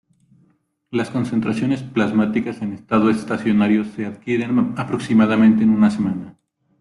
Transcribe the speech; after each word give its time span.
Las 0.89 1.11
concentraciones 1.11 1.83
plasmáticas 1.83 2.63
en 2.63 2.73
estado 2.73 3.11
estacionario 3.11 3.85
se 3.85 4.07
adquieren 4.07 4.73
aproximadamente 4.75 5.63
en 5.63 5.69
una 5.69 5.91
semana. 5.91 6.39